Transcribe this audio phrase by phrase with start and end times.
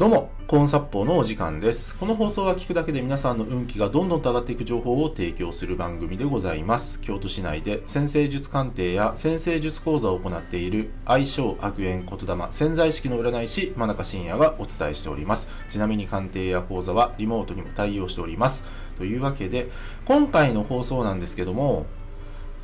[0.00, 1.94] どうも、コーン殺法のお時間です。
[1.98, 7.02] この放送は聞くだけで皆さんの運気がどんどんと上がっていく情報を提供する番組でございます。
[7.02, 15.50] 京都市内で先生術鑑定や先生術講座を行っている相性悪縁言霊潜在意識の占い師真中信也がお伝えしております。
[15.68, 18.64] ちなみに鑑定や講座はリモートにも対応しております。
[18.96, 19.70] というわけで、
[20.06, 21.84] 今回の放送なんですけども、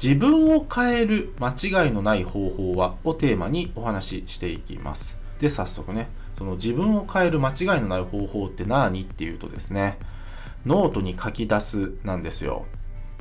[0.02, 5.25] 自分を変える間違いのない方法はをテーマにお話ししていきます。
[5.38, 9.98] で、早速ね、その自分を変える間違いのない方法って何っていうとですね、
[10.64, 12.66] ノートに書き出すなんですよ。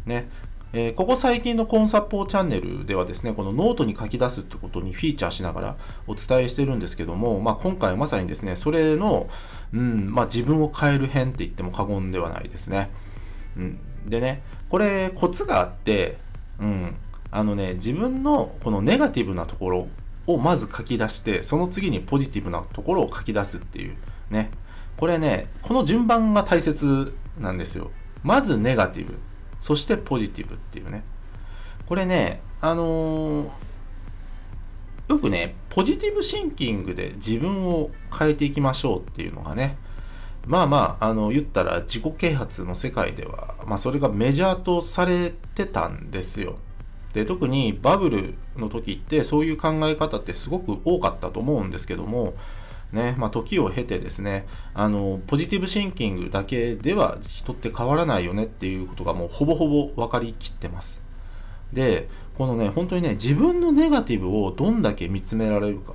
[0.05, 0.30] ね。
[0.74, 9.30] えーここ最近のコンサポーチャンネルではですね、このノートに書き出すってことにフィーチャーしながらお伝えしてるんですけども、まあ、今回まさにですね、それの、
[9.74, 12.90] うん、まあ、自分を変える編って言っても過言ではないですね。
[13.55, 16.18] うん、でね、これコツがあって、
[16.60, 16.96] うん、
[17.32, 19.88] あのね、自分のこのネガティブなところ
[20.28, 23.96] をまず書き出して、その次にポジティブなところを書き出すっていう
[24.30, 24.52] ね。
[24.98, 27.91] これね、この順番が大切なんですよ。
[28.24, 29.18] まずネガティブ、
[29.60, 31.04] そしてポジティブっていうね。
[31.86, 33.49] これね、あのー
[35.08, 39.77] よくね、ポジティブシンキングで自分を変えていきましょうっていうのがね、
[40.48, 46.58] まあまあ、あの、言ったら自己啓発の世界では、まあそれがメジャーとされてたんですよ。
[47.16, 52.34] で、特にバブルの時ってそういう考え方ってすごく多かったと思うんですけども、
[52.91, 61.02] ね、まあ時を経てですね、あの、ポジティブシンキングだけでは人って変わらないよねっていうことがもうほぼほぼ分かりきってます。
[61.71, 65.94] で、このね、本当にね、自分のネガティブをどんだけ見つめられるか。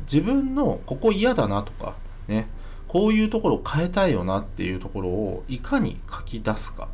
[0.00, 1.94] 自分のここ嫌だなとか、
[2.28, 2.48] ね、
[2.86, 6.88] こういうところを変えたいよなっていうところをいかに書き出すか。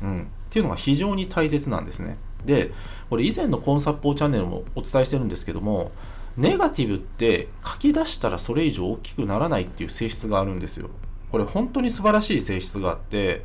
[0.00, 0.22] うん。
[0.22, 2.16] っていうのが非常に大切なんですね。
[2.44, 2.72] で、
[3.08, 5.92] これ以前のコンサッポーチャンネルもお伝えしてるんですけども、
[6.36, 10.90] ネガティブって書き出したらそれ以上大きくならないっていう性質があるんですよ。
[11.30, 13.44] これ本当に素晴らしい性質があって、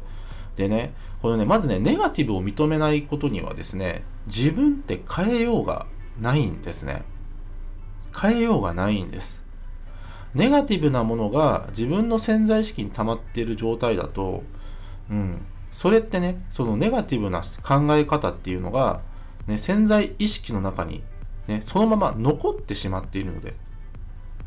[0.56, 5.86] でね、このね、まずね、ネガティブを認めないことにはですね、自分って変えようが
[6.19, 7.03] ないんですね。
[8.19, 9.44] 変えようがないんです。
[10.34, 14.44] ネガティブなものが自分の潜在意識に溜まっている状態だと、
[15.09, 19.02] うん、それってね、そのネガティブな考え方っていうのが、
[19.46, 21.03] ね、潜在意識の中に、
[21.47, 23.56] ね、そのまま残ってしまっているので、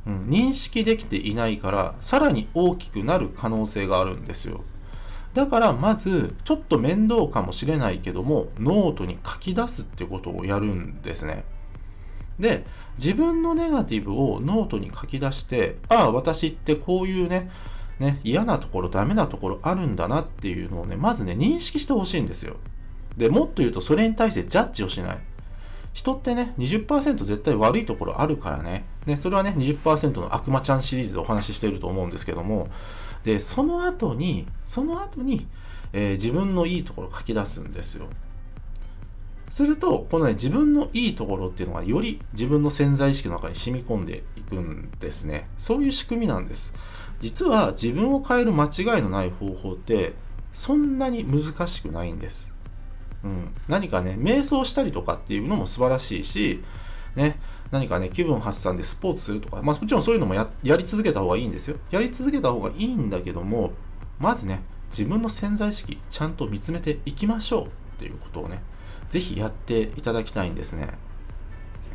[0.07, 4.63] うん、認識できていないから、さらに大きくなる可能性があるんですよ。
[5.35, 11.45] だからまず、ちょっと面倒かもしれないけども、ノートに書き出すってことをやるんですね。
[12.41, 12.65] で、
[12.97, 17.51] 自分のネガティブをノートに書き出して、ああ、私ってこういうね、
[17.99, 22.57] ね、嫌なところ、ダメなところあるんだなっていうのをね、まずね、認識してほしいんですよ。
[23.17, 25.19] で、もっと言うと、それに対してジャッジをしない。
[25.93, 28.85] 人ってね、20%絶対悪いところあるからね。
[29.07, 32.69] ね、それはね、20%の悪魔ちゃんシリーズでお話ししていると思うんですけども、
[33.25, 35.49] で、その後に、その後に、
[35.93, 38.07] えー自分のいいところを書き出すんですよ。
[39.51, 45.49] すると、このね、自分のいいところっていうのがより自分の潜在意識の中に染み込んでいくんですね。
[45.59, 46.75] そういう仕組みなんです。
[47.21, 50.15] 実は自分を変える間違いのない方法って、
[50.53, 52.55] そんなに難しくないんです。
[53.25, 56.63] うん、何かね、瞑想したりとかっていうのも素晴らしいし、
[57.17, 57.39] ね、
[57.71, 61.77] 何かね、気分発散でスポーツするとか、まあもちろんそういうのもややり続けた方がいいんですよ。
[61.91, 63.73] やり続けた方がいいんだけども、
[64.19, 67.69] まずね、自分の潜在意識、ちゃんと見つめていきましょうっ
[67.99, 68.63] ていうことをね、
[69.09, 70.89] ぜひやっていただきたいんですね。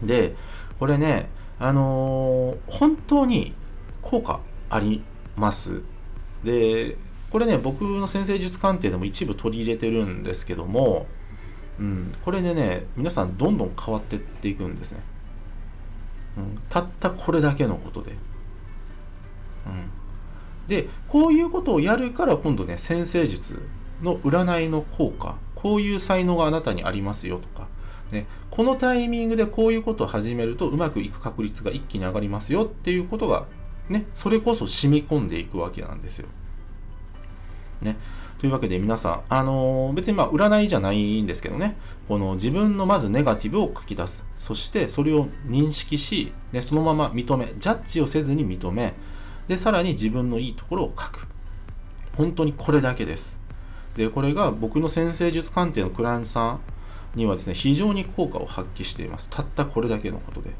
[0.01, 0.35] で、
[0.79, 1.29] これね、
[1.59, 3.53] あのー本当に
[4.01, 5.03] 効果あり
[5.35, 5.81] ます。
[6.43, 6.97] で、
[7.31, 11.07] これね、僕の先生術鑑定でも一部取り入れてるんですけども、
[11.79, 14.99] うん、これでね、皆さんどんどん変わってっていくんですね。
[16.37, 18.11] うん、たったこれだけのことで。
[18.11, 19.89] うん、
[20.67, 23.61] で、こういうことをやるから今度ね、先生術
[24.01, 27.67] の占いの効果、こういう才能があなたにありますよとか、
[28.11, 33.47] ね、このタイミングでこういうことを始めるとうまくいく確率が一気に上がりますよっていうことが、
[33.89, 36.27] ね、それこそ染み込んでいくわけなんですよ。
[37.81, 37.97] ね。
[38.37, 41.77] というわけで皆さん、あのー別にまあ占いじゃないんですけどね、
[42.07, 44.25] この自分のまずネガティブを書き出す。
[44.37, 48.93] そしてそれを認識し、ね、そのまま認め、ジャッジをせずに認め、
[49.47, 51.27] で、さらに自分のいいところを書く。
[52.17, 53.39] 本当にこれだけです。
[53.95, 56.59] で、これが僕の先生術鑑定のクランさん
[57.15, 59.29] にはですね、非常に効果を発揮しています。
[59.29, 60.51] たったこれだけのことで。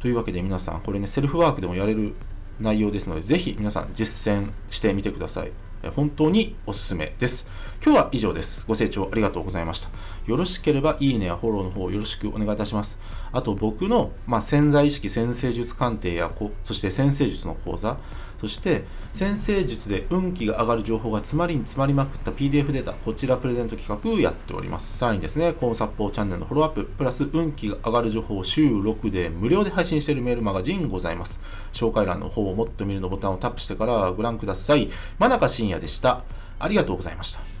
[0.00, 2.14] というわけで皆さん、これね、セルフワークでもやれる
[2.60, 5.52] 内容ですので、ぜひ皆さん実践してみてください。
[5.90, 7.50] 本当におすすめです。
[7.84, 8.66] 今日は以上です。
[8.66, 9.90] ご清聴ありがとうございました。
[10.26, 12.98] よろしければいいねやフォローの方よろしくお願いいたします。
[13.32, 16.30] あと僕の、まあ、潜在意識先生術鑑定や
[16.62, 17.98] そして先生術の講座、
[18.40, 24.98] そして先生術で運気が上がる情報が詰まりに詰まりまくった PDF データ、こちらプレゼント企画やっております。
[24.98, 31.40] さらにですね、コンサッポーチャンネルのフォローアップ、プラス運気が上がる情報を週6で無料で配信しているメールマガジンございます。
[31.72, 34.90] 紹介欄の方をもっと見るのボタンをタップしてからご覧ください。
[35.18, 36.22] 真中深でした。
[36.58, 37.53] ありがとうございました。